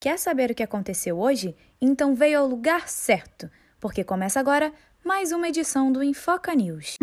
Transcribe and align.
Quer 0.00 0.16
saber 0.16 0.48
o 0.48 0.54
que 0.54 0.62
aconteceu 0.62 1.18
hoje? 1.18 1.56
Então 1.80 2.14
veio 2.14 2.38
ao 2.38 2.46
lugar 2.46 2.88
certo, 2.88 3.50
porque 3.80 4.04
começa 4.04 4.38
agora 4.38 4.72
mais 5.04 5.32
uma 5.32 5.48
edição 5.48 5.90
do 5.90 6.04
Infoca 6.04 6.54
News. 6.54 6.98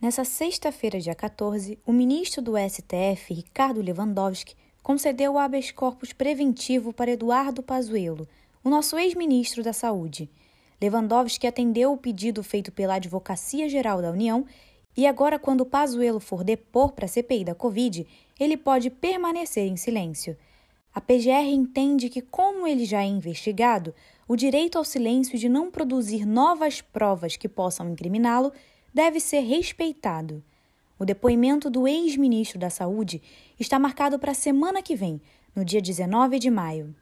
Nessa 0.00 0.24
sexta-feira, 0.24 0.98
dia 0.98 1.14
14, 1.14 1.78
o 1.86 1.92
ministro 1.92 2.42
do 2.42 2.54
STF, 2.58 3.32
Ricardo 3.32 3.80
Lewandowski, 3.80 4.56
concedeu 4.82 5.34
o 5.34 5.38
habeas 5.38 5.70
corpus 5.70 6.12
preventivo 6.12 6.92
para 6.92 7.12
Eduardo 7.12 7.62
Pazuello, 7.62 8.26
o 8.64 8.68
nosso 8.68 8.98
ex-ministro 8.98 9.62
da 9.62 9.72
Saúde. 9.72 10.28
Lewandowski 10.80 11.46
atendeu 11.46 11.92
o 11.92 11.96
pedido 11.96 12.42
feito 12.42 12.72
pela 12.72 12.96
Advocacia 12.96 13.68
Geral 13.68 14.02
da 14.02 14.10
União 14.10 14.44
e 14.96 15.06
agora, 15.06 15.38
quando 15.38 15.64
Pazuello 15.64 16.20
for 16.20 16.44
depor 16.44 16.92
para 16.92 17.06
a 17.06 17.08
CPI 17.08 17.44
da 17.44 17.54
Covid, 17.54 18.06
ele 18.42 18.56
pode 18.56 18.90
permanecer 18.90 19.66
em 19.66 19.76
silêncio. 19.76 20.36
A 20.94 21.00
PGR 21.00 21.48
entende 21.52 22.08
que, 22.08 22.20
como 22.20 22.66
ele 22.66 22.84
já 22.84 23.02
é 23.02 23.06
investigado, 23.06 23.94
o 24.28 24.36
direito 24.36 24.76
ao 24.76 24.84
silêncio 24.84 25.38
de 25.38 25.48
não 25.48 25.70
produzir 25.70 26.26
novas 26.26 26.80
provas 26.80 27.36
que 27.36 27.48
possam 27.48 27.90
incriminá-lo 27.90 28.52
deve 28.92 29.20
ser 29.20 29.40
respeitado. 29.40 30.42
O 30.98 31.04
depoimento 31.04 31.70
do 31.70 31.88
ex-ministro 31.88 32.58
da 32.58 32.68
Saúde 32.68 33.22
está 33.58 33.78
marcado 33.78 34.18
para 34.18 34.32
a 34.32 34.34
semana 34.34 34.82
que 34.82 34.94
vem, 34.94 35.20
no 35.54 35.64
dia 35.64 35.80
19 35.80 36.38
de 36.38 36.50
maio. 36.50 36.94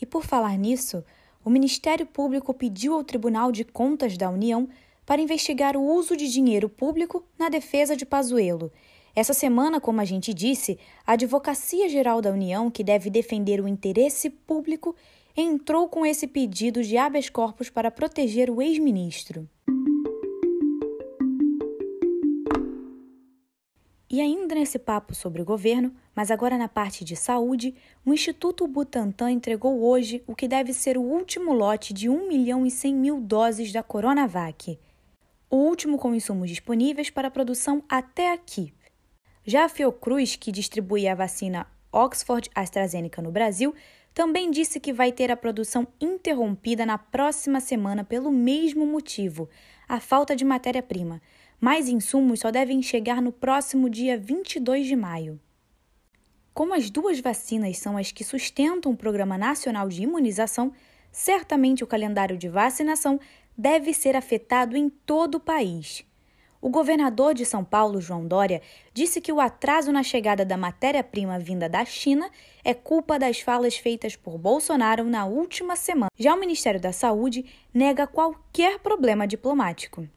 E 0.00 0.04
por 0.04 0.24
falar 0.24 0.56
nisso, 0.56 1.04
o 1.44 1.50
Ministério 1.50 2.06
Público 2.06 2.52
pediu 2.52 2.94
ao 2.94 3.04
Tribunal 3.04 3.52
de 3.52 3.64
Contas 3.64 4.16
da 4.16 4.28
União 4.28 4.68
para 5.06 5.22
investigar 5.22 5.76
o 5.76 5.82
uso 5.82 6.16
de 6.16 6.28
dinheiro 6.28 6.68
público 6.68 7.24
na 7.38 7.48
defesa 7.48 7.96
de 7.96 8.04
Pazuello. 8.04 8.72
Essa 9.14 9.32
semana, 9.32 9.80
como 9.80 10.00
a 10.00 10.04
gente 10.04 10.34
disse, 10.34 10.78
a 11.06 11.12
Advocacia 11.12 11.88
Geral 11.88 12.20
da 12.20 12.30
União, 12.30 12.70
que 12.70 12.84
deve 12.84 13.08
defender 13.08 13.60
o 13.62 13.68
interesse 13.68 14.28
público, 14.28 14.94
entrou 15.34 15.88
com 15.88 16.04
esse 16.04 16.26
pedido 16.26 16.82
de 16.82 16.98
habeas 16.98 17.30
corpus 17.30 17.70
para 17.70 17.90
proteger 17.90 18.50
o 18.50 18.60
ex-ministro. 18.60 19.48
E 24.08 24.20
ainda 24.20 24.54
nesse 24.54 24.78
papo 24.78 25.14
sobre 25.14 25.42
o 25.42 25.44
governo, 25.44 25.94
mas 26.14 26.30
agora 26.30 26.56
na 26.56 26.68
parte 26.68 27.04
de 27.04 27.16
saúde, 27.16 27.74
o 28.04 28.14
Instituto 28.14 28.66
Butantan 28.66 29.30
entregou 29.30 29.82
hoje 29.82 30.22
o 30.26 30.34
que 30.34 30.48
deve 30.48 30.72
ser 30.72 30.96
o 30.96 31.02
último 31.02 31.52
lote 31.52 31.92
de 31.92 32.08
1 32.08 32.28
milhão 32.28 32.64
e 32.64 32.70
100 32.70 32.94
mil 32.94 33.20
doses 33.20 33.72
da 33.72 33.82
Coronavac. 33.82 34.78
O 35.48 35.56
último 35.56 35.96
com 35.96 36.14
insumos 36.14 36.50
disponíveis 36.50 37.08
para 37.08 37.30
produção 37.30 37.82
até 37.88 38.32
aqui. 38.32 38.72
Já 39.44 39.64
a 39.64 39.68
Fiocruz, 39.68 40.34
que 40.34 40.50
distribui 40.50 41.06
a 41.06 41.14
vacina 41.14 41.66
Oxford 41.92 42.50
AstraZeneca 42.52 43.22
no 43.22 43.30
Brasil, 43.30 43.72
também 44.12 44.50
disse 44.50 44.80
que 44.80 44.92
vai 44.92 45.12
ter 45.12 45.30
a 45.30 45.36
produção 45.36 45.86
interrompida 46.00 46.84
na 46.84 46.98
próxima 46.98 47.60
semana 47.60 48.02
pelo 48.02 48.32
mesmo 48.32 48.86
motivo, 48.86 49.48
a 49.88 50.00
falta 50.00 50.34
de 50.34 50.44
matéria-prima. 50.44 51.22
Mais 51.60 51.88
insumos 51.88 52.40
só 52.40 52.50
devem 52.50 52.82
chegar 52.82 53.22
no 53.22 53.30
próximo 53.30 53.88
dia 53.88 54.18
22 54.18 54.86
de 54.86 54.96
maio. 54.96 55.40
Como 56.52 56.74
as 56.74 56.90
duas 56.90 57.20
vacinas 57.20 57.78
são 57.78 57.96
as 57.96 58.10
que 58.10 58.24
sustentam 58.24 58.90
o 58.90 58.96
Programa 58.96 59.38
Nacional 59.38 59.88
de 59.88 60.02
Imunização, 60.02 60.72
certamente 61.12 61.84
o 61.84 61.86
calendário 61.86 62.36
de 62.36 62.48
vacinação 62.48 63.20
deve 63.56 63.94
ser 63.94 64.14
afetado 64.14 64.76
em 64.76 64.88
todo 64.88 65.36
o 65.36 65.40
país. 65.40 66.04
O 66.60 66.68
governador 66.68 67.34
de 67.34 67.44
São 67.44 67.64
Paulo, 67.64 68.00
João 68.00 68.26
Dória, 68.26 68.60
disse 68.92 69.20
que 69.20 69.32
o 69.32 69.40
atraso 69.40 69.92
na 69.92 70.02
chegada 70.02 70.44
da 70.44 70.56
matéria-prima 70.56 71.38
vinda 71.38 71.68
da 71.68 71.84
China 71.84 72.28
é 72.64 72.74
culpa 72.74 73.18
das 73.18 73.40
falas 73.40 73.76
feitas 73.76 74.16
por 74.16 74.36
Bolsonaro 74.36 75.04
na 75.04 75.26
última 75.26 75.76
semana. 75.76 76.10
Já 76.18 76.34
o 76.34 76.40
Ministério 76.40 76.80
da 76.80 76.92
Saúde 76.92 77.44
nega 77.72 78.06
qualquer 78.06 78.80
problema 78.80 79.26
diplomático. 79.26 80.08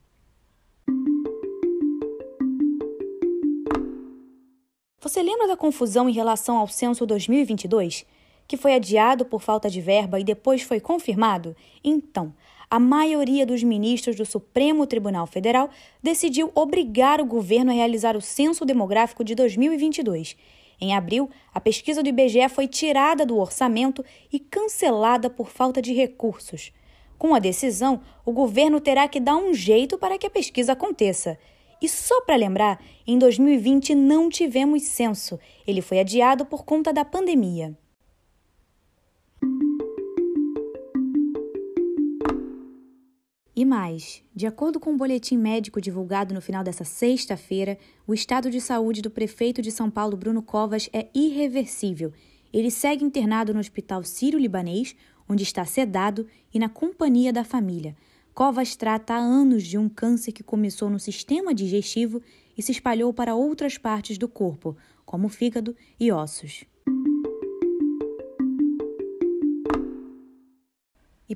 Você 5.01 5.21
lembra 5.21 5.47
da 5.47 5.57
confusão 5.57 6.09
em 6.09 6.13
relação 6.13 6.57
ao 6.57 6.67
censo 6.67 7.05
2022? 7.05 8.05
Que 8.47 8.57
foi 8.57 8.73
adiado 8.73 9.25
por 9.25 9.41
falta 9.41 9.69
de 9.69 9.79
verba 9.79 10.19
e 10.19 10.23
depois 10.23 10.61
foi 10.61 10.79
confirmado? 10.79 11.55
Então, 11.83 12.33
a 12.69 12.79
maioria 12.79 13.45
dos 13.45 13.63
ministros 13.63 14.15
do 14.15 14.25
Supremo 14.25 14.85
Tribunal 14.85 15.25
Federal 15.25 15.69
decidiu 16.03 16.51
obrigar 16.53 17.19
o 17.19 17.25
governo 17.25 17.71
a 17.71 17.73
realizar 17.73 18.15
o 18.15 18.21
censo 18.21 18.63
demográfico 18.63 19.23
de 19.23 19.33
2022. 19.33 20.37
Em 20.79 20.95
abril, 20.95 21.29
a 21.53 21.59
pesquisa 21.59 22.03
do 22.03 22.09
IBGE 22.09 22.47
foi 22.47 22.67
tirada 22.67 23.25
do 23.25 23.37
orçamento 23.37 24.05
e 24.31 24.39
cancelada 24.39 25.29
por 25.29 25.49
falta 25.49 25.81
de 25.81 25.93
recursos. 25.93 26.71
Com 27.17 27.33
a 27.33 27.39
decisão, 27.39 28.01
o 28.23 28.31
governo 28.31 28.79
terá 28.79 29.07
que 29.07 29.19
dar 29.19 29.35
um 29.35 29.53
jeito 29.53 29.97
para 29.97 30.17
que 30.17 30.27
a 30.27 30.29
pesquisa 30.29 30.73
aconteça. 30.73 31.37
E 31.81 31.89
só 31.89 32.21
para 32.21 32.35
lembrar, 32.35 32.81
em 33.05 33.17
2020 33.17 33.95
não 33.95 34.29
tivemos 34.29 34.83
censo. 34.83 35.39
Ele 35.65 35.81
foi 35.81 35.99
adiado 35.99 36.45
por 36.45 36.63
conta 36.63 36.93
da 36.93 37.03
pandemia. 37.03 37.75
E 43.59 43.65
mais, 43.65 44.23
de 44.33 44.47
acordo 44.47 44.79
com 44.79 44.91
o 44.91 44.93
um 44.93 44.97
boletim 44.97 45.35
médico 45.35 45.81
divulgado 45.81 46.33
no 46.33 46.39
final 46.39 46.63
dessa 46.63 46.85
sexta-feira, 46.85 47.77
o 48.07 48.13
estado 48.13 48.49
de 48.49 48.61
saúde 48.61 49.01
do 49.01 49.09
prefeito 49.09 49.61
de 49.61 49.69
São 49.69 49.91
Paulo, 49.91 50.15
Bruno 50.15 50.41
Covas, 50.41 50.89
é 50.93 51.09
irreversível. 51.13 52.13
Ele 52.53 52.71
segue 52.71 53.03
internado 53.03 53.53
no 53.53 53.59
Hospital 53.59 54.01
Sírio-Libanês, 54.05 54.95
onde 55.27 55.43
está 55.43 55.65
sedado 55.65 56.25
e 56.53 56.57
na 56.57 56.69
companhia 56.69 57.33
da 57.33 57.43
família. 57.43 57.97
Covas 58.33 58.77
trata 58.77 59.15
há 59.15 59.17
anos 59.17 59.67
de 59.67 59.77
um 59.77 59.89
câncer 59.89 60.31
que 60.31 60.41
começou 60.41 60.89
no 60.89 60.97
sistema 60.97 61.53
digestivo 61.53 62.21
e 62.57 62.61
se 62.61 62.71
espalhou 62.71 63.13
para 63.13 63.35
outras 63.35 63.77
partes 63.77 64.17
do 64.17 64.29
corpo, 64.29 64.77
como 65.05 65.27
fígado 65.27 65.75
e 65.99 66.13
ossos. 66.13 66.63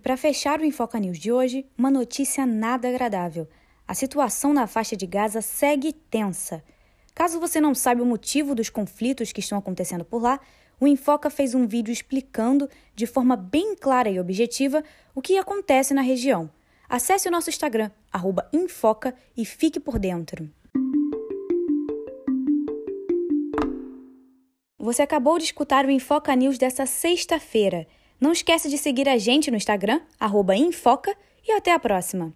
Para 0.04 0.18
fechar 0.18 0.60
o 0.60 0.66
Infoca 0.66 1.00
News 1.00 1.18
de 1.18 1.32
hoje, 1.32 1.66
uma 1.78 1.90
notícia 1.90 2.46
nada 2.46 2.90
agradável. 2.90 3.48
A 3.88 3.94
situação 3.94 4.54
na 4.54 4.68
faixa 4.68 4.98
de 4.98 5.08
Gaza 5.08 5.42
segue 5.42 5.94
tensa. 5.94 6.62
Caso 7.16 7.40
você 7.40 7.62
não 7.62 7.74
saiba 7.74 8.04
o 8.04 8.06
motivo 8.06 8.54
dos 8.54 8.70
conflitos 8.70 9.32
que 9.32 9.40
estão 9.40 9.58
acontecendo 9.58 10.04
por 10.04 10.22
lá, 10.22 10.42
o 10.78 10.86
Infoca 10.86 11.30
fez 11.30 11.56
um 11.56 11.66
vídeo 11.66 11.94
explicando 11.94 12.70
de 12.94 13.08
forma 13.08 13.38
bem 13.38 13.78
clara 13.78 14.10
e 14.10 14.20
objetiva 14.20 14.84
o 15.16 15.22
que 15.22 15.38
acontece 15.38 15.94
na 15.94 16.02
região. 16.02 16.52
Acesse 16.90 17.30
o 17.30 17.32
nosso 17.32 17.50
Instagram, 17.50 17.90
Infoca, 18.52 19.16
e 19.38 19.46
fique 19.46 19.80
por 19.80 19.98
dentro. 19.98 20.50
Você 24.78 25.02
acabou 25.02 25.38
de 25.38 25.46
escutar 25.46 25.86
o 25.86 25.92
Infoca 25.92 26.36
News 26.36 26.58
dessa 26.58 26.86
sexta-feira. 26.86 27.88
Não 28.24 28.32
esquece 28.32 28.70
de 28.70 28.78
seguir 28.78 29.10
a 29.10 29.18
gente 29.18 29.52
no 29.52 29.58
Instagram, 29.58 30.00
Infoca, 30.56 31.14
e 31.46 31.52
até 31.52 31.74
a 31.74 31.78
próxima! 31.78 32.34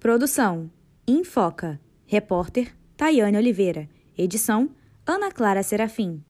Produção 0.00 0.70
Infoca. 1.06 1.78
Repórter 2.06 2.74
Tayane 2.96 3.36
Oliveira. 3.36 3.86
Edição 4.16 4.70
Ana 5.06 5.30
Clara 5.30 5.62
Serafim. 5.62 6.24